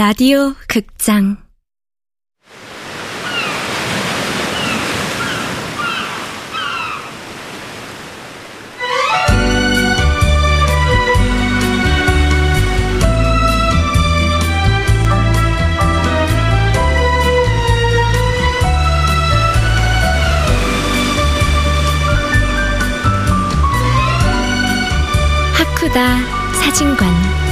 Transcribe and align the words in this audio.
라디오 0.00 0.54
극장. 0.66 1.36
하쿠다 25.52 26.52
사진관 26.54 27.49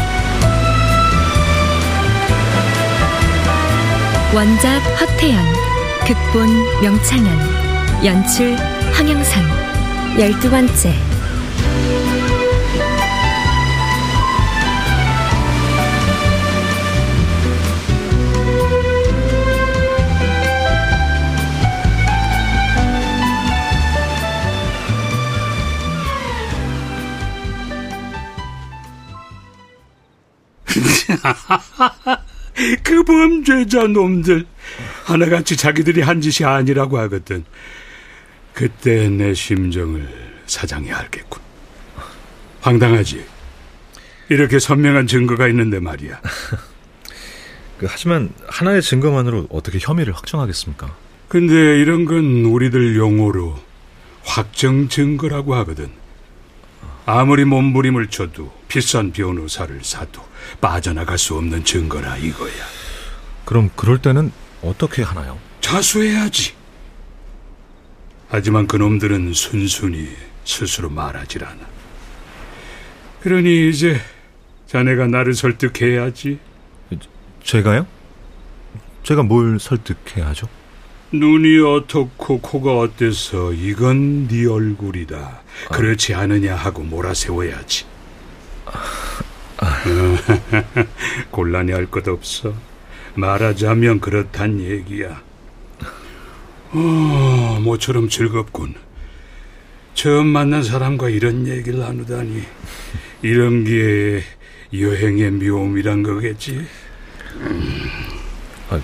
원작 4.34 4.80
허태연 5.00 5.42
극본 6.06 6.82
명창현 6.82 8.04
연출 8.04 8.54
황영선 8.92 9.42
열두 10.18 10.50
번째 10.50 10.94
그 32.82 33.02
범죄자 33.04 33.86
놈들 33.86 34.46
하나같이 35.04 35.56
자기들이 35.56 36.02
한 36.02 36.20
짓이 36.20 36.46
아니라고 36.46 36.98
하거든. 36.98 37.44
그때 38.52 39.08
내 39.08 39.34
심정을 39.34 40.08
사장이 40.46 40.90
알겠군. 40.90 41.40
황당하지. 42.60 43.24
이렇게 44.30 44.58
선명한 44.58 45.06
증거가 45.06 45.48
있는데 45.48 45.78
말이야. 45.80 46.20
그, 47.78 47.86
하지만 47.88 48.30
하나의 48.48 48.82
증거만으로 48.82 49.46
어떻게 49.50 49.78
혐의를 49.80 50.12
확정하겠습니까? 50.14 50.94
근데 51.28 51.54
이런 51.80 52.04
건 52.04 52.44
우리들 52.44 52.96
용어로 52.96 53.58
확정 54.24 54.88
증거라고 54.88 55.54
하거든. 55.56 55.90
아무리 57.10 57.46
몸부림을 57.46 58.08
쳐도 58.08 58.52
비싼 58.68 59.12
변호사를 59.12 59.82
사도 59.82 60.22
빠져나갈 60.60 61.16
수 61.16 61.36
없는 61.36 61.64
증거라 61.64 62.18
이거야. 62.18 62.52
그럼 63.46 63.70
그럴 63.74 63.96
때는 63.96 64.30
어떻게 64.60 65.02
하나요? 65.02 65.38
자수해야지. 65.62 66.52
하지만 68.28 68.66
그놈들은 68.66 69.32
순순히 69.32 70.14
스스로 70.44 70.90
말하질 70.90 71.46
않아. 71.46 71.60
그러니 73.22 73.70
이제 73.70 73.98
자네가 74.66 75.06
나를 75.06 75.32
설득해야지. 75.32 76.38
제가요? 77.42 77.86
제가 79.02 79.22
뭘 79.22 79.58
설득해야 79.58 80.26
하죠? 80.28 80.46
눈이 81.12 81.60
어떻고 81.60 82.40
코가 82.40 82.78
어때서 82.78 83.52
이건 83.54 84.28
네 84.28 84.46
얼굴이다. 84.46 85.42
그렇지 85.72 86.14
않으냐 86.14 86.54
하고 86.54 86.82
몰아세워야지. 86.82 87.86
곤란해 91.30 91.72
할 91.72 91.86
것 91.86 92.06
없어. 92.08 92.52
말하자면 93.14 94.00
그렇단 94.00 94.60
얘기야. 94.60 95.22
어, 96.72 97.58
모처럼 97.62 98.08
즐겁군. 98.08 98.74
처음 99.94 100.26
만난 100.28 100.62
사람과 100.62 101.08
이런 101.08 101.46
얘기를 101.48 101.80
나누다니. 101.80 102.42
이런 103.22 103.64
게 103.64 104.22
여행의 104.72 105.30
묘미란 105.32 106.02
거겠지? 106.02 106.64
아, 108.70 108.80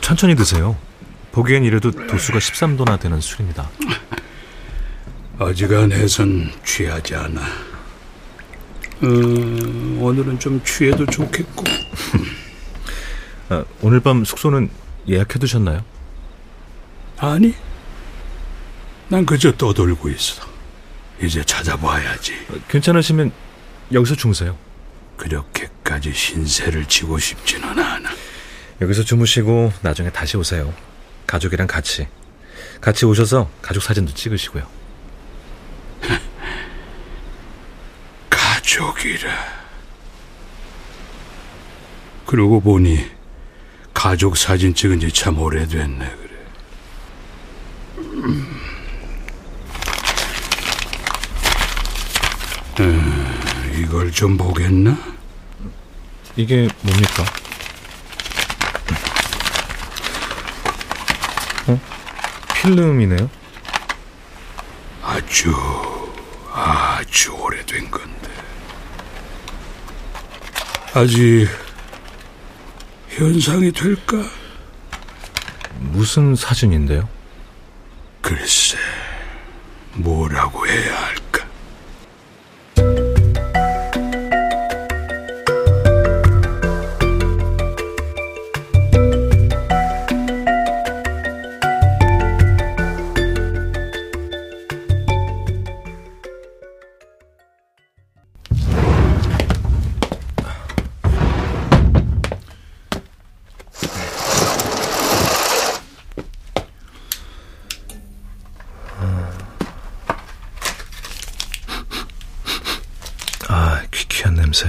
천천히 0.00 0.34
드세요. 0.34 0.76
보기엔 1.36 1.64
이래도 1.64 1.90
도수가 1.90 2.38
13도나 2.38 2.98
되는 2.98 3.20
술입니다. 3.20 3.68
어지간해선 5.38 6.50
취하지 6.64 7.14
않아. 7.14 7.42
어, 7.42 9.06
오늘은 10.00 10.38
좀 10.38 10.64
취해도 10.64 11.04
좋겠고. 11.04 11.64
아, 13.50 13.62
오늘 13.82 14.00
밤 14.00 14.24
숙소는 14.24 14.70
예약해 15.06 15.38
두셨나요? 15.38 15.84
아니, 17.18 17.54
난 19.08 19.26
그저 19.26 19.52
떠돌고 19.52 20.08
있어. 20.08 20.42
이제 21.20 21.44
찾아봐야지. 21.44 22.32
괜찮으시면 22.70 23.30
여기서 23.92 24.14
주무세요. 24.14 24.56
그렇게까지 25.18 26.14
신세를 26.14 26.86
지고 26.86 27.18
싶지는 27.18 27.78
않아. 27.78 28.08
여기서 28.80 29.02
주무시고 29.02 29.74
나중에 29.82 30.08
다시 30.08 30.38
오세요. 30.38 30.72
가족이랑 31.26 31.66
같이. 31.66 32.06
같이 32.80 33.04
오셔서 33.06 33.50
가족 33.62 33.82
사진도 33.82 34.12
찍으시고요. 34.14 34.66
가족이라. 38.30 39.56
그러고 42.26 42.60
보니 42.60 43.10
가족 43.94 44.36
사진 44.36 44.74
찍은 44.74 45.00
지 45.00 45.10
참 45.10 45.38
오래됐네 45.38 45.98
그래. 46.16 46.36
음, 52.80 53.72
이걸 53.78 54.10
좀 54.12 54.36
보겠나? 54.36 54.96
이게 56.36 56.68
뭡니까? 56.82 57.24
필름이네요? 62.66 63.30
아주 65.02 65.54
아주 66.52 67.32
오래된 67.32 67.88
건데 67.90 68.28
아직 70.92 71.46
현상이 73.10 73.70
될까? 73.70 74.16
무슨 75.78 76.34
사진인데요? 76.34 77.08
글쎄 78.20 78.76
뭐라고 79.94 80.66
해야 80.66 81.14
아, 113.48 113.82
귀쾌한 113.92 114.34
냄새. 114.34 114.66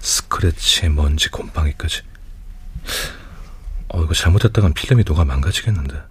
스크래치, 0.00 0.88
먼지, 0.88 1.28
곰팡이까지. 1.28 2.02
어, 3.88 4.02
이거 4.02 4.14
잘못했다간 4.14 4.72
필름이 4.72 5.04
녹아 5.06 5.24
망가지겠는데. 5.24 6.02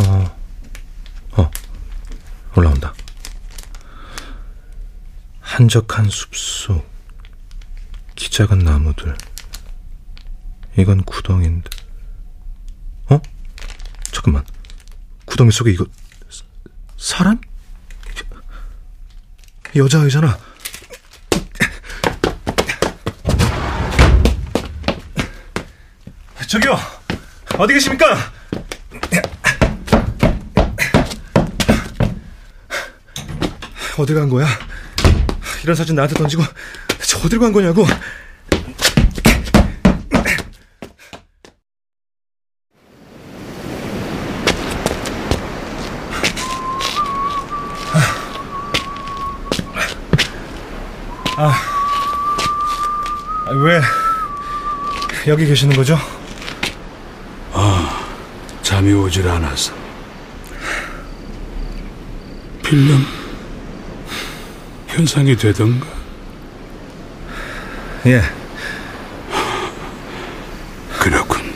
어, 0.00 0.36
어, 1.32 1.50
올라온다. 2.56 2.94
한적한 5.40 6.08
숲속. 6.10 6.93
키 8.34 8.38
작은 8.38 8.58
나무들. 8.58 9.16
이건 10.76 11.04
구덩인데. 11.04 11.70
어? 13.08 13.20
잠깐만. 14.10 14.44
구덩이 15.24 15.52
속에 15.52 15.70
이거 15.70 15.86
사- 16.28 16.42
사람? 16.96 17.40
여자아이잖아. 19.76 20.36
저기요. 26.48 26.76
어디 27.56 27.74
계십니까? 27.74 28.32
어디 33.96 34.12
간 34.12 34.28
거야? 34.28 34.48
이런 35.62 35.76
사진 35.76 35.94
나한테 35.94 36.16
던지고 36.16 36.42
저 37.06 37.18
어딜 37.20 37.38
간 37.38 37.52
거냐고? 37.52 37.86
아, 53.46 53.50
왜 53.50 53.80
여기 55.26 55.46
계시는 55.46 55.76
거죠? 55.76 55.98
잠이 58.74 58.92
오질 58.92 59.28
않아서. 59.28 59.72
필름 62.64 63.06
현상이 64.88 65.36
되던가. 65.36 65.86
예. 68.06 68.22
그렇군. 70.98 71.54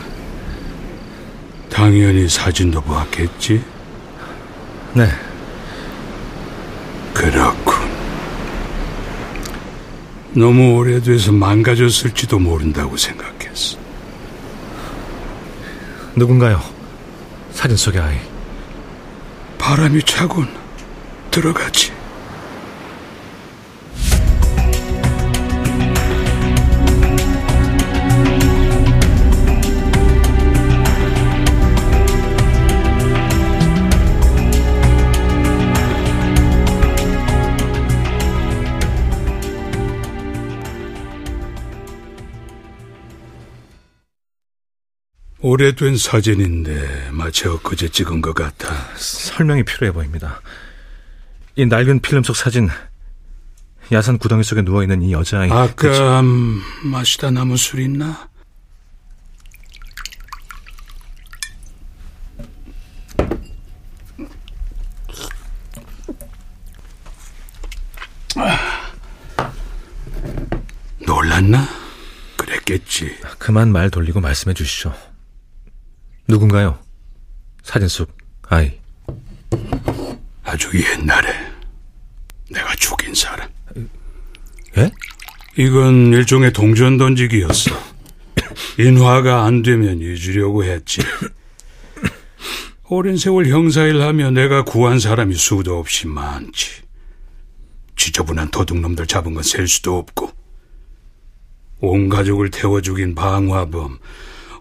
당연히 1.68 2.28
사진도 2.28 2.80
보았겠지? 2.82 3.64
네. 4.94 5.08
그렇군. 7.14 7.74
너무 10.38 10.76
오래돼서 10.76 11.32
망가졌을지도 11.32 12.38
모른다고 12.38 12.96
생각했어. 12.96 13.76
누군가요? 16.14 16.62
사진 17.50 17.76
속의 17.76 18.00
아이. 18.00 18.16
바람이 19.58 20.00
차군 20.04 20.46
들어가지. 21.32 21.97
오래된 45.58 45.96
사진인데 45.96 47.08
마치 47.10 47.48
엊그제 47.48 47.88
찍은 47.88 48.20
것 48.20 48.32
같아. 48.32 48.72
설명이 48.96 49.64
필요해 49.64 49.90
보입니다. 49.92 50.40
이 51.56 51.66
낡은 51.66 51.98
필름 51.98 52.22
속 52.22 52.36
사진, 52.36 52.68
야산 53.90 54.18
구덩이 54.18 54.44
속에 54.44 54.62
누워 54.62 54.82
있는 54.82 55.02
이 55.02 55.12
여자아이. 55.12 55.50
아까 55.50 56.20
음, 56.20 56.62
마시다 56.84 57.32
남은 57.32 57.56
술 57.56 57.80
있나? 57.80 58.28
놀랐나? 71.04 71.66
그랬겠지. 72.36 73.16
그만 73.38 73.72
말 73.72 73.90
돌리고 73.90 74.20
말씀해 74.20 74.54
주시죠. 74.54 74.94
누군가요? 76.28 76.78
사진 77.62 77.88
속 77.88 78.16
아이. 78.48 78.78
아주 80.44 80.70
옛날에 80.74 81.28
내가 82.50 82.74
죽인 82.76 83.14
사람. 83.14 83.48
예? 84.76 84.90
이건 85.56 86.12
일종의 86.12 86.52
동전 86.52 86.96
던지기였어. 86.98 87.70
인화가 88.78 89.44
안 89.44 89.62
되면 89.62 89.98
잊으려고 90.00 90.64
했지. 90.64 91.00
오랜 92.90 93.16
세월 93.16 93.46
형사일 93.48 94.00
하며 94.00 94.30
내가 94.30 94.64
구한 94.64 94.98
사람이 94.98 95.34
수도 95.34 95.78
없이 95.78 96.06
많지. 96.06 96.82
지저분한 97.96 98.50
도둑놈들 98.50 99.06
잡은 99.06 99.34
건 99.34 99.42
셀 99.42 99.66
수도 99.66 99.98
없고. 99.98 100.30
온 101.80 102.08
가족을 102.08 102.50
태워 102.50 102.80
죽인 102.80 103.14
방화범, 103.14 103.98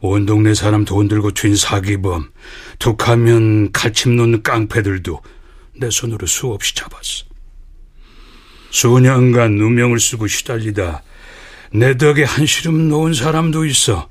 온 0.01 0.25
동네 0.25 0.53
사람 0.53 0.85
돈 0.85 1.07
들고 1.07 1.31
튄 1.31 1.57
사기범, 1.57 2.31
툭하면 2.79 3.71
칼침 3.71 4.15
놓는 4.15 4.43
깡패들도 4.43 5.21
내 5.79 5.89
손으로 5.89 6.27
수없이 6.27 6.75
잡았어. 6.75 7.25
수년간 8.69 9.55
누명을 9.55 9.99
쓰고 9.99 10.27
시달리다 10.27 11.01
내 11.71 11.97
덕에 11.97 12.23
한시름 12.23 12.89
놓은 12.89 13.13
사람도 13.13 13.65
있어. 13.65 14.09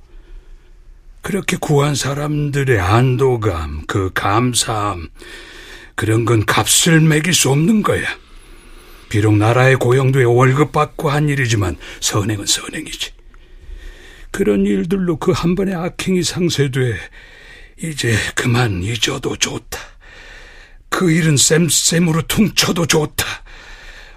그렇게 1.23 1.57
구한 1.57 1.95
사람들의 1.95 2.79
안도감, 2.79 3.87
그 3.87 4.11
감사함, 4.15 5.09
그런 5.95 6.25
건 6.25 6.45
값을 6.47 7.01
매길 7.01 7.35
수 7.35 7.51
없는 7.51 7.83
거야. 7.83 8.07
비록 9.09 9.37
나라의 9.37 9.77
고용도에 9.77 10.25
월급 10.25 10.73
받고 10.73 11.11
한 11.11 11.29
일이지만 11.29 11.77
선행은 12.01 12.47
선행이지. 12.47 13.13
그런 14.37 14.67
일들로 14.67 15.17
그 15.17 15.33
한 15.33 15.55
번의 15.55 15.75
악행이 15.75 16.23
상쇄돼 16.23 16.95
이제 17.79 18.15
그만 18.35 18.83
잊어도 18.83 19.35
좋다. 19.35 19.79
그 20.91 21.11
일은 21.11 21.39
쌤쌤으로 21.39 22.21
퉁쳐도 22.27 22.85
좋다. 22.85 23.25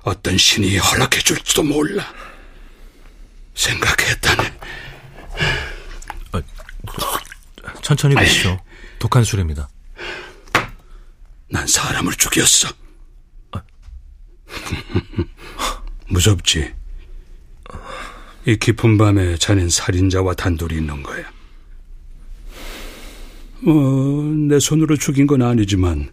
어떤 0.04 0.38
신이 0.38 0.78
허락해 0.78 1.20
줄지도 1.22 1.64
몰라. 1.64 2.14
생각했다네. 3.56 4.54
천천히 7.82 8.16
드시죠. 8.16 8.60
독한 9.00 9.24
술입니다. 9.24 9.70
난 11.50 11.66
사람을 11.66 12.12
죽였어. 12.16 12.68
무섭지? 16.10 16.74
이 18.50 18.58
깊은 18.58 18.98
밤에 18.98 19.38
자넨 19.38 19.70
살인자와 19.70 20.34
단둘이 20.34 20.78
있는 20.78 21.04
거야. 21.04 21.24
어, 23.68 23.72
내 24.48 24.58
손으로 24.60 24.98
죽인 24.98 25.28
건 25.28 25.44
아니지만 25.44 26.12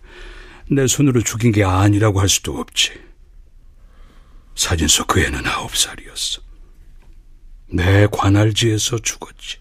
내 0.71 0.87
손으로 0.87 1.23
죽인 1.23 1.51
게 1.51 1.65
아니라고 1.65 2.21
할 2.21 2.29
수도 2.29 2.59
없지. 2.59 2.93
사진 4.55 4.87
속 4.87 5.07
그 5.07 5.21
애는 5.21 5.47
아홉 5.47 5.75
살이었어. 5.75 6.43
내 7.69 8.07
관할지에서 8.13 8.99
죽었지. 8.99 9.57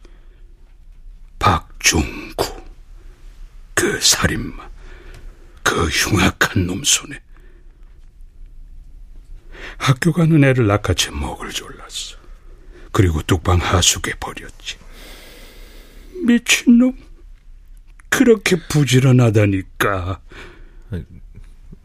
박중구. 1.39 2.62
그 3.74 4.01
살인마. 4.01 4.70
그 5.63 5.86
흉악한 5.86 6.67
놈 6.67 6.84
손에. 6.84 7.22
학교 9.77 10.12
가는 10.12 10.44
애를 10.44 10.67
낚아채 10.67 11.12
목을 11.12 11.51
졸랐어. 11.51 12.25
그리고 12.96 13.22
뚝방 13.22 13.58
하수구에 13.58 14.14
버렸지. 14.22 14.78
미친놈. 16.25 16.98
그렇게 18.08 18.56
부지런하다니까. 18.70 20.22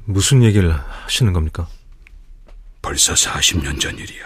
무슨 0.04 0.44
얘기를 0.44 0.72
하시는 0.72 1.32
겁니까? 1.32 1.66
벌써 2.80 3.14
40년 3.14 3.80
전 3.80 3.98
일이야. 3.98 4.24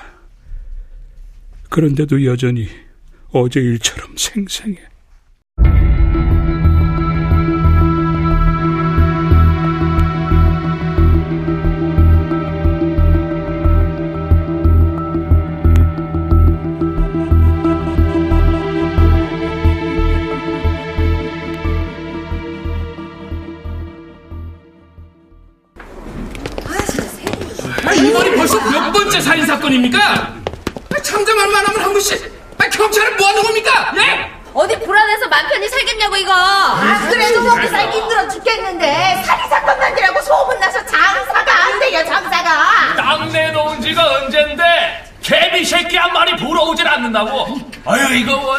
그런데도 1.71 2.23
여전히 2.27 2.69
어제 3.31 3.61
일처럼 3.61 4.15
생생해. 4.19 4.79
힘들어 38.65 38.75
죽겠는데 38.75 39.23
살인 39.25 39.49
사건 39.49 39.79
만들라고 39.79 40.21
소문나서 40.23 40.87
장사가 40.87 41.65
안 41.65 41.81
돼요 41.81 42.05
장사가 42.05 42.97
땅 42.97 43.33
내 43.33 43.51
놓은 43.51 43.81
지가 43.81 44.19
언젠데 44.19 45.13
개미 45.23 45.65
새끼 45.65 45.97
한 45.97 46.13
마리 46.13 46.37
보러 46.37 46.63
오질 46.65 46.87
않는다고 46.87 47.59
아유 47.85 48.15
이거 48.17 48.57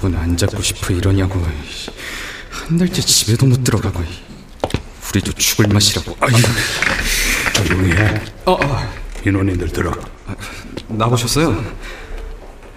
원손안 0.00 0.36
잡고 0.36 0.62
싶어 0.62 0.92
이러냐고. 0.94 1.40
한 2.50 2.78
달째 2.78 3.00
집에도 3.02 3.46
못 3.46 3.62
들어가고. 3.62 4.02
우리도 5.10 5.32
죽을 5.32 5.66
맛이라고. 5.68 6.16
아유, 6.20 6.32
조용히 7.54 7.92
해. 7.92 8.20
어, 8.44 8.52
어. 8.52 8.92
인원인들 9.24 9.68
들어. 9.68 9.92
나오셨어요? 10.88 11.62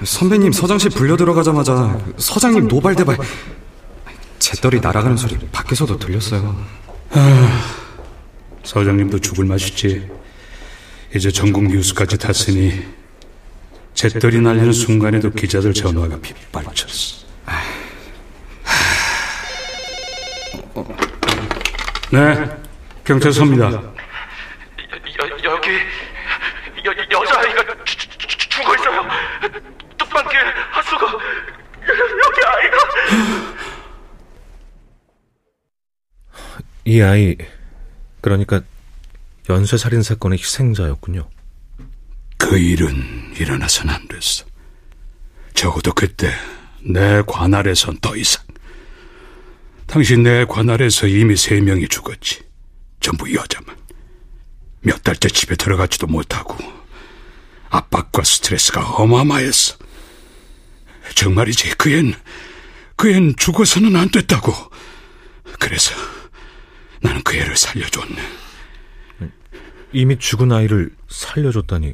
선배님 0.03 0.51
서장실 0.51 0.91
불려 0.91 1.15
들어가자마자 1.17 1.97
서장님 2.17 2.67
노발대발 2.67 3.17
재떨이 4.39 4.79
날아가는 4.79 5.17
소리 5.17 5.37
밖에서도 5.51 5.97
들렸어요. 5.99 6.55
서장님도 8.63 9.19
죽을 9.19 9.45
맛이지. 9.45 10.09
이제 11.15 11.31
전국 11.31 11.63
뉴스까지 11.67 12.17
탔으니 12.17 12.85
재떨이 13.93 14.39
날리는 14.39 14.71
순간에도 14.71 15.29
기자들 15.31 15.73
전화가 15.73 16.19
빗발쳤어. 16.21 17.19
네, 22.11 22.49
경찰서입니다. 23.03 23.65
여, 23.65 23.81
여기 25.43 25.69
여, 26.85 26.91
여자아이가 27.11 27.63
죽- 27.85 27.99
죽- 28.27 28.49
죽어 28.49 28.75
있어요. 28.75 29.05
뜻밖의 29.97 30.39
하수가 30.71 31.05
여기 31.87 32.45
아이가 32.45 32.77
이 36.89 37.03
아이, 37.03 37.35
그러니까 38.19 38.63
연쇄 39.47 39.77
살인 39.77 40.01
사건의 40.01 40.39
희생자였군요. 40.39 41.29
그 42.39 42.57
일은 42.57 43.31
일어나선 43.39 43.91
안 43.91 44.07
됐어. 44.07 44.43
적어도 45.53 45.93
그때 45.93 46.33
내 46.81 47.21
관할에선 47.27 47.99
더 47.99 48.15
이상. 48.17 48.43
당신 49.85 50.23
내 50.23 50.45
관할에서 50.45 51.05
이미 51.05 51.35
세 51.35 51.61
명이 51.61 51.89
죽었지. 51.89 52.41
전부 52.99 53.31
여자만. 53.35 53.77
몇 54.81 55.03
달째 55.03 55.29
집에 55.29 55.55
들어가지도 55.55 56.07
못하고 56.07 56.57
압박과 57.69 58.23
스트레스가 58.23 58.95
어마어마했어. 58.95 59.77
정말이지 61.13 61.75
그 61.77 61.91
앤, 61.91 62.15
그앤 62.95 63.35
죽어서는 63.35 63.95
안 63.95 64.09
됐다고. 64.09 64.51
그래서 65.59 65.93
나는 67.01 67.23
그 67.23 67.35
애를 67.35 67.55
살려줬네. 67.55 68.21
이미 69.91 70.17
죽은 70.19 70.51
아이를 70.51 70.95
살려줬다니, 71.07 71.93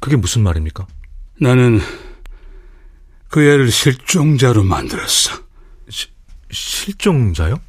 그게 0.00 0.16
무슨 0.16 0.42
말입니까? 0.42 0.86
나는 1.40 1.80
그 3.28 3.42
애를 3.42 3.70
실종자로 3.70 4.64
만들었어. 4.64 5.42
실종자요? 6.50 7.60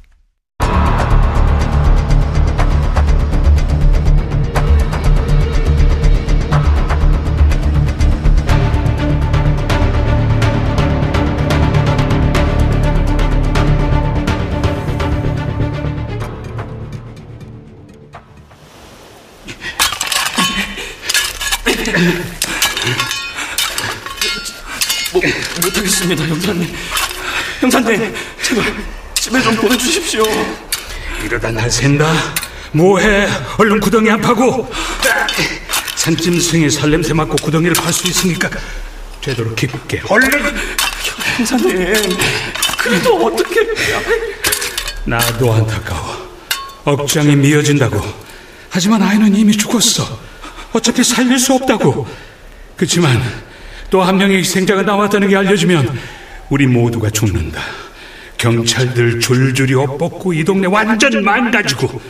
못하겠습니다, 26.10 26.24
형사님. 26.26 26.74
형사님, 27.60 28.14
제발 28.42 28.64
집에 29.14 29.42
좀 29.42 29.56
보내주십시오. 29.56 30.24
이러다 31.24 31.50
날 31.50 31.70
샌다. 31.70 32.12
뭐해? 32.72 33.28
얼른 33.58 33.80
구덩이 33.80 34.10
안 34.10 34.20
파고. 34.20 34.70
산짐승이 35.96 36.70
살냄새 36.70 37.12
맡고 37.12 37.36
구덩이를 37.36 37.74
팔 37.74 37.92
수 37.92 38.08
있으니까 38.08 38.48
되도록 39.20 39.54
깊게. 39.56 40.02
얼른. 40.08 40.30
형사님, 41.36 41.94
그래도 42.78 43.26
어떻게... 43.26 43.60
나도 45.04 45.52
안타까워. 45.52 46.30
억장이 46.84 47.36
미어진다고. 47.36 48.02
하지만 48.70 49.02
아이는 49.02 49.34
이미 49.36 49.56
죽었어. 49.56 50.18
어차피 50.72 51.04
살릴 51.04 51.38
수 51.38 51.54
없다고. 51.54 52.06
그렇지만 52.76 53.49
또 53.90 54.02
한 54.02 54.16
명의 54.16 54.38
희생자가 54.38 54.82
나왔다는 54.82 55.28
게 55.28 55.36
알려지면 55.36 55.98
우리 56.48 56.66
모두가 56.66 57.10
죽는다. 57.10 57.60
경찰들 58.38 59.20
줄줄이 59.20 59.74
엇벗고 59.74 60.32
이 60.32 60.44
동네 60.44 60.66
완전 60.66 61.22
망가지고. 61.22 62.00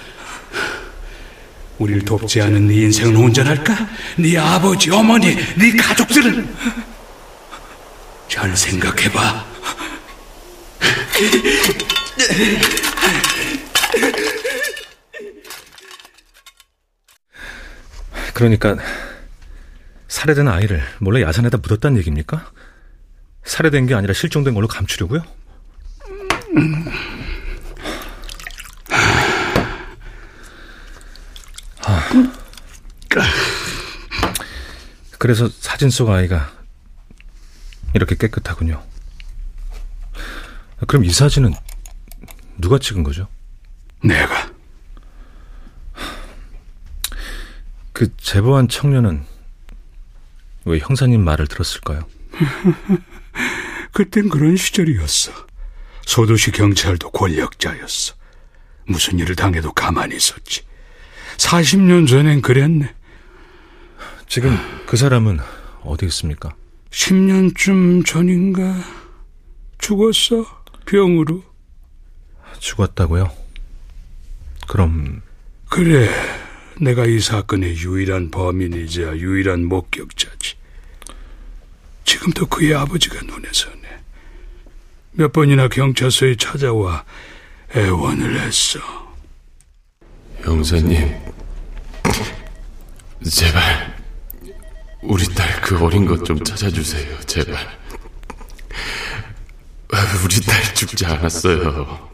우리를 1.79 2.05
돕지 2.05 2.43
않은 2.43 2.69
네 2.69 2.75
인생은 2.83 3.17
온전할까? 3.17 3.75
네 4.17 4.37
아버지, 4.37 4.91
어머니, 4.91 5.35
네 5.57 5.71
가족들은 5.77 6.55
잘 8.29 8.55
생각해봐. 8.55 9.47
그러니까, 18.35 18.77
살해된 20.11 20.49
아이를 20.49 20.83
몰래 20.99 21.23
야산에다 21.23 21.59
묻었다는 21.59 21.97
얘기입니까? 21.99 22.50
살해된 23.45 23.87
게 23.87 23.95
아니라 23.95 24.12
실종된 24.12 24.55
걸로 24.55 24.67
감추려고요? 24.67 25.23
아. 31.87 32.11
그래서 35.19 35.49
사진 35.49 35.90
속 35.90 36.11
아이가 36.11 36.50
이렇게 37.95 38.17
깨끗하군요. 38.17 38.83
그럼 40.88 41.05
이 41.05 41.11
사진은 41.11 41.55
누가 42.59 42.79
찍은 42.79 43.05
거죠? 43.05 43.29
내가 44.02 44.50
그 47.93 48.17
제보한 48.17 48.67
청년은 48.67 49.30
왜 50.64 50.79
형사님 50.79 51.25
말을 51.25 51.47
들었을까요? 51.47 52.07
그땐 53.93 54.29
그런 54.29 54.57
시절이었어. 54.57 55.33
소도시 56.07 56.50
경찰도 56.52 57.11
권력자였어. 57.11 58.14
무슨 58.87 59.19
일을 59.19 59.37
당해도 59.37 59.73
가만히 59.73 60.17
있었지. 60.17 60.62
40년 61.37 62.09
전엔 62.09 62.43
그랬네. 62.43 62.95
지금 64.29 64.57
그 64.87 64.97
사람은 64.97 65.38
어디 65.83 66.07
있습니까? 66.07 66.55
10년쯤 66.90 68.05
전인가 68.05 68.76
죽었어. 69.79 70.62
병으로. 70.87 71.43
죽었다고요? 72.59 73.31
그럼 74.69 75.23
그래. 75.69 76.09
내가 76.81 77.05
이 77.05 77.21
사건의 77.21 77.77
유일한 77.77 78.31
범인이자 78.31 79.17
유일한 79.19 79.65
목격자지. 79.67 80.55
지금도 82.05 82.47
그의 82.47 82.75
아버지가 82.75 83.21
눈에 83.23 83.49
서네. 83.53 83.81
몇 85.13 85.33
번이나 85.33 85.69
경찰서에 85.69 86.37
찾아와 86.37 87.05
애원을 87.77 88.41
했어. 88.41 88.81
형사님, 90.43 91.15
제발 93.31 94.01
우리 95.03 95.25
딸 95.35 95.61
그 95.61 95.79
어린 95.85 96.07
것 96.07 96.25
좀 96.25 96.43
찾아주세요. 96.43 97.21
제발. 97.27 97.79
우리 100.25 100.41
딸 100.41 100.75
죽지 100.75 101.05
않았어요. 101.05 102.11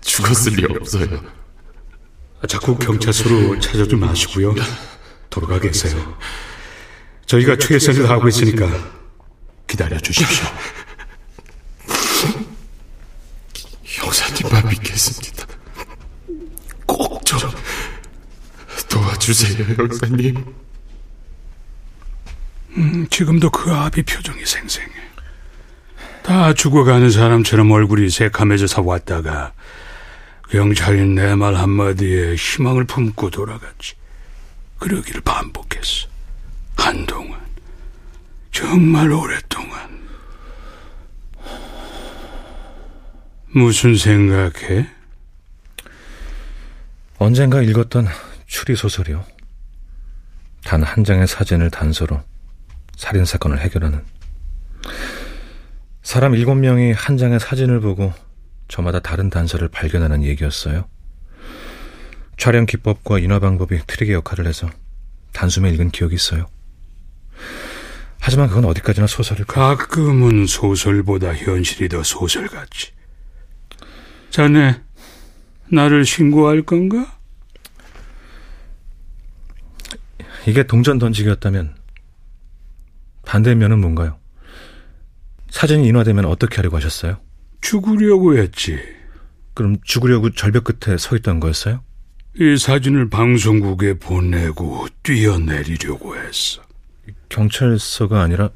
죽었을 0.00 0.52
리 0.52 0.64
없어요. 0.76 1.39
자꾸 2.48 2.76
경찰서로 2.76 3.58
찾아지 3.60 3.96
마시고요. 3.96 4.54
돌아가 5.28 5.58
계세요. 5.60 6.16
저희가 7.26 7.56
최선을 7.56 8.04
다하고 8.04 8.28
있으니까 8.28 8.66
기다려 9.66 9.98
주십시오. 10.00 10.46
형사님 13.84 14.52
만 14.52 14.68
믿겠습니다. 14.68 15.46
꼭좀 16.86 17.38
도와주세요, 18.88 19.64
형사님. 19.76 20.44
음, 22.76 23.06
지금도 23.10 23.50
그 23.50 23.70
아비 23.72 24.02
표정이 24.02 24.44
생생해. 24.44 24.90
다 26.22 26.52
죽어가는 26.52 27.10
사람처럼 27.10 27.70
얼굴이 27.70 28.10
새카매져서 28.10 28.82
왔다가 28.82 29.52
경찰인 30.50 31.14
내 31.14 31.34
말 31.36 31.54
한마디에 31.54 32.34
희망을 32.34 32.84
품고 32.84 33.30
돌아갔지. 33.30 33.94
그러기를 34.78 35.20
반복했어. 35.20 36.08
한동안. 36.76 37.40
정말 38.50 39.10
오랫동안. 39.12 40.00
무슨 43.52 43.96
생각해? 43.96 44.88
언젠가 47.18 47.62
읽었던 47.62 48.06
추리 48.46 48.74
소설이요. 48.74 49.24
단 50.64 50.82
한 50.82 51.04
장의 51.04 51.26
사진을 51.26 51.70
단서로 51.70 52.22
살인 52.96 53.24
사건을 53.24 53.60
해결하는 53.60 54.04
사람 56.02 56.34
일곱 56.34 56.54
명이 56.56 56.92
한 56.92 57.16
장의 57.16 57.40
사진을 57.40 57.80
보고 57.80 58.12
저마다 58.70 59.00
다른 59.00 59.28
단서를 59.30 59.68
발견하는 59.68 60.22
얘기였어요. 60.22 60.88
촬영 62.38 62.64
기법과 62.64 63.18
인화 63.18 63.38
방법이 63.38 63.80
트릭의 63.86 64.14
역할을 64.14 64.46
해서 64.46 64.70
단숨에 65.32 65.70
읽은 65.70 65.90
기억이 65.90 66.14
있어요. 66.14 66.46
하지만 68.20 68.48
그건 68.48 68.64
어디까지나 68.66 69.06
소설일까? 69.06 69.76
가끔은 69.76 70.46
소설보다 70.46 71.34
현실이 71.34 71.88
더 71.88 72.02
소설 72.02 72.46
같지. 72.46 72.92
자네, 74.30 74.80
나를 75.68 76.04
신고할 76.04 76.62
건가? 76.62 77.18
이게 80.46 80.62
동전 80.62 80.98
던지기였다면 80.98 81.74
반대면은 83.26 83.80
뭔가요? 83.80 84.18
사진이 85.50 85.86
인화되면 85.88 86.24
어떻게 86.24 86.56
하려고 86.56 86.76
하셨어요? 86.76 87.20
죽으려고 87.60 88.36
했지. 88.36 88.78
그럼 89.54 89.76
죽으려고 89.84 90.30
절벽 90.30 90.64
끝에 90.64 90.96
서 90.96 91.16
있던 91.16 91.40
거였어요? 91.40 91.82
이 92.38 92.56
사진을 92.56 93.10
방송국에 93.10 93.94
보내고 93.94 94.86
뛰어내리려고 95.02 96.16
했어. 96.16 96.62
경찰서가 97.28 98.22
아니라 98.22 98.50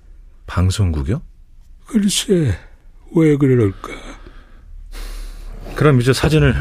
방송국이요? 0.47 1.21
글쎄, 1.87 2.57
왜 3.15 3.37
그럴까? 3.37 3.89
그럼 5.75 6.01
이제 6.01 6.13
사진을 6.13 6.55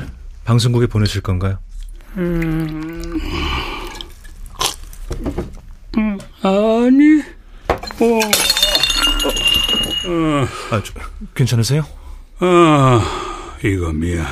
방송국에 0.43 0.88
보내실 0.88 1.21
건가요? 1.21 1.59
아니, 6.41 7.21
어, 8.01 8.19
아, 10.71 10.81
저, 10.83 10.93
괜찮으세요? 11.35 11.85
아, 12.40 13.58
이거 13.63 13.92
미안. 13.94 14.25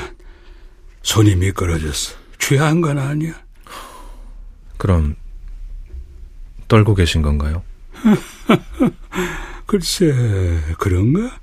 손이 1.04 1.36
미끄러졌어. 1.36 2.16
취한 2.40 2.82
건 2.82 2.98
아니야. 2.98 3.34
그럼 4.78 5.16
떨고 6.68 6.96
계신 6.96 7.22
건가요? 7.22 7.64
글쎄, 9.66 10.14
그런가? 10.78 11.40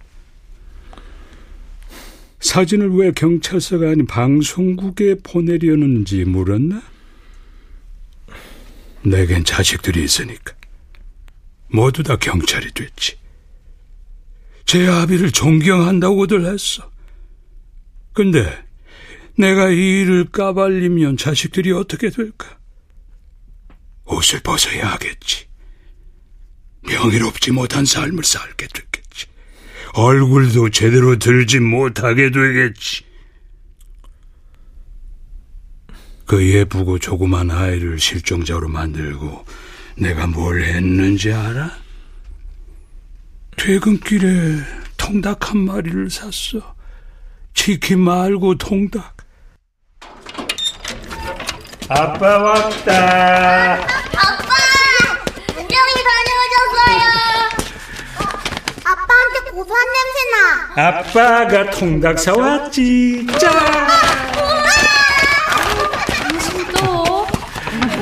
사진을 2.41 2.91
왜 2.95 3.12
경찰서가 3.12 3.91
아닌 3.91 4.07
방송국에 4.07 5.17
보내려는지 5.23 6.25
물었나? 6.25 6.83
내겐 9.03 9.45
자식들이 9.45 10.03
있으니까. 10.03 10.55
모두 11.69 12.03
다 12.03 12.17
경찰이 12.17 12.73
됐지. 12.73 13.17
제 14.68 14.87
아비를 14.87 15.30
존경한다고들 15.30 16.44
했어. 16.44 16.92
근데 18.12 18.62
내가 19.34 19.70
이 19.70 20.02
일을 20.02 20.26
까발리면 20.26 21.16
자식들이 21.16 21.72
어떻게 21.72 22.11
될까? 22.11 22.59
옷을 24.04 24.40
벗어야 24.40 24.88
하겠지. 24.88 25.46
명예롭지 26.83 27.52
못한 27.52 27.87
삶을 27.87 28.24
살게 28.24 28.66
되겠지. 28.66 29.26
얼굴도 29.94 30.68
제대로 30.68 31.18
들지 31.18 31.61
못하게 31.61 32.31
되겠지. 32.31 33.04
그 36.26 36.46
예쁘고 36.46 36.98
조그만 36.98 37.50
아이를 37.50 37.98
실종자로 37.98 38.68
만들고 38.68 39.46
내가 39.96 40.26
뭘 40.26 40.62
했는지 40.62 41.33
알아? 41.33 41.88
퇴근길에 43.59 44.29
통닭 44.97 45.51
한 45.51 45.59
마리를 45.59 46.09
샀어. 46.11 46.75
치킨 47.55 48.01
말고 48.01 48.57
통닭. 48.57 49.16
아빠 51.88 52.38
왔다. 52.38 53.75
아빠! 53.75 54.55
안녕히 55.57 55.94
다녀오셨어요! 56.09 57.03
아빠한테 58.85 59.51
고소한 59.51 59.87
냄새 59.92 60.18
나! 60.77 60.88
아빠가 60.88 61.71
통닭 61.71 62.18
사왔지. 62.18 63.27
짠! 63.38 63.88
또? 66.77 67.27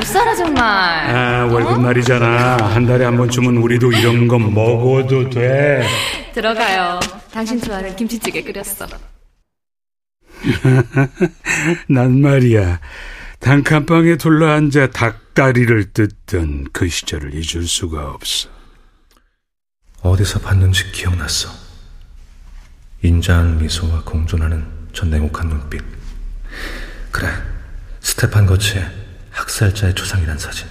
못 0.06 0.12
살아, 0.12 0.36
정말. 0.36 0.64
아, 0.64 1.46
월급 1.46 1.80
날이잖아. 1.82 2.58
한 2.58 2.86
달에 2.86 3.04
한 3.04 3.16
번쯤은 3.16 3.56
우리도 3.56 3.90
이런 3.90 4.28
거 4.28 4.38
먹어도 4.38 5.28
돼. 5.30 5.84
들어가요. 6.32 7.00
당신 7.32 7.60
좋아하는 7.60 7.96
김치찌개 7.96 8.40
끓였어. 8.44 8.86
난 11.88 12.20
말이야. 12.20 12.78
단칸방에 13.40 14.16
둘러앉아 14.16 14.90
닭다리를 14.90 15.92
뜯던 15.92 16.68
그 16.72 16.88
시절을 16.88 17.34
잊을 17.34 17.66
수가 17.66 18.10
없어. 18.10 18.48
어디서 20.02 20.38
봤는지 20.38 20.92
기억났어. 20.92 21.50
인자한 23.02 23.58
미소와 23.58 24.04
공존하는 24.04 24.64
저 24.92 25.04
냉혹한 25.04 25.48
눈빛. 25.48 25.82
그래, 27.10 27.28
스테판 28.00 28.46
거치의 28.46 29.05
학살자의 29.36 29.94
초상이란 29.94 30.38
사진. 30.38 30.66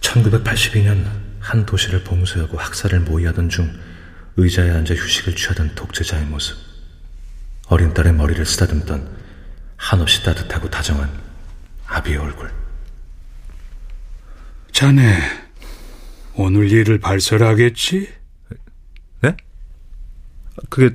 1982년 0.00 1.06
한 1.38 1.66
도시를 1.66 2.02
봉쇄하고 2.02 2.58
학살을 2.58 3.00
모의하던 3.00 3.48
중 3.50 3.78
의자에 4.36 4.70
앉아 4.70 4.94
휴식을 4.94 5.36
취하던 5.36 5.74
독재자의 5.74 6.24
모습. 6.26 6.56
어린 7.68 7.94
딸의 7.94 8.14
머리를 8.14 8.44
쓰다듬던 8.44 9.16
한없이 9.76 10.24
따뜻하고 10.24 10.70
다정한 10.70 11.10
아비의 11.86 12.16
얼굴. 12.16 12.50
자네, 14.72 15.20
오늘 16.34 16.70
일을 16.70 16.98
발설하겠지? 16.98 18.12
네? 19.20 19.36
그게 20.68 20.94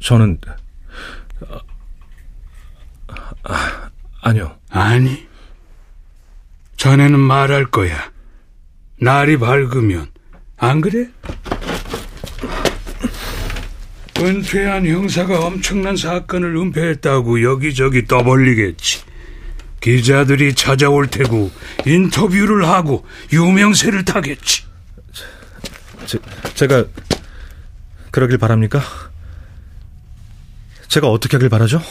저, 0.00 0.18
는 0.18 0.38
아, 1.46 1.60
아 3.44 3.83
니요. 4.32 4.58
아니. 4.70 5.26
자네는 6.76 7.18
말할 7.18 7.66
거야. 7.66 8.10
날이 9.00 9.38
밝으면. 9.38 10.10
안 10.56 10.80
그래? 10.80 11.08
은퇴한 14.18 14.86
형사가 14.86 15.44
엄청난 15.44 15.96
사건을 15.96 16.56
은폐했다고 16.56 17.42
여기저기 17.42 18.06
떠벌리겠지. 18.06 19.02
기자들이 19.80 20.54
찾아올 20.54 21.08
테고 21.08 21.50
인터뷰를 21.84 22.66
하고 22.66 23.04
유명세를 23.32 24.04
타겠지. 24.04 24.64
제, 26.06 26.18
제가 26.54 26.86
그러길 28.10 28.38
바랍니까? 28.38 28.80
제가 30.88 31.10
어떻게 31.10 31.36
하길 31.36 31.50
바라죠? 31.50 31.82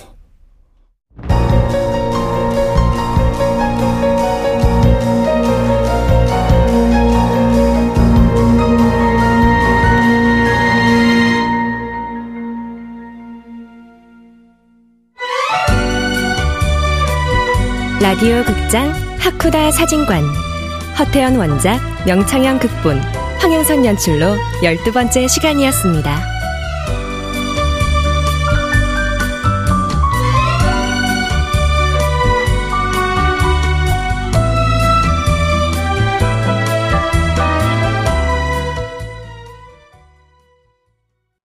라디오 18.23 18.41
극장 18.45 18.89
하쿠다 19.19 19.71
사진관 19.71 20.23
허태연 20.97 21.35
원작 21.35 21.77
명창현 22.07 22.57
극본 22.57 22.97
황영선 23.41 23.83
연출로 23.83 24.37
12번째 24.61 25.27
시간이었습니다. 25.27 26.32